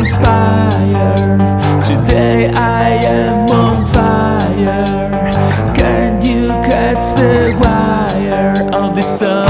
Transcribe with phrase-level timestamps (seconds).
[0.00, 1.44] inspired.
[1.84, 4.84] Today I am on fire.
[5.74, 9.48] Can you catch the wire of the sun?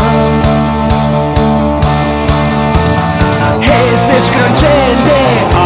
[3.92, 5.59] Is this crunching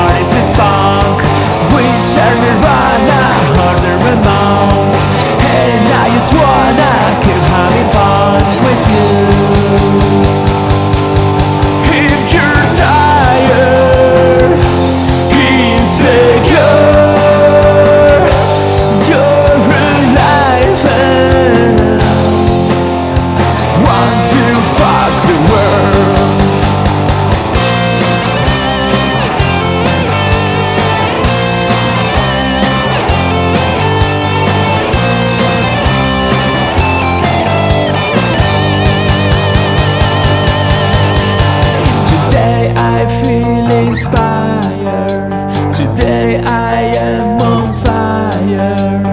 [46.24, 49.04] Today I am on fire.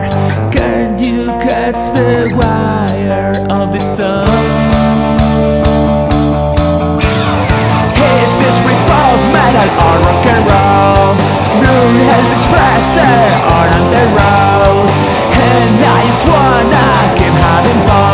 [0.49, 4.29] Can you catch the wire of the sun?
[8.23, 11.11] Is this with pop metal or rock and roll?
[11.59, 13.03] Blue Elvis Presley
[13.55, 14.87] or on the road?
[15.51, 16.87] And I just wanna
[17.19, 18.10] keep having fun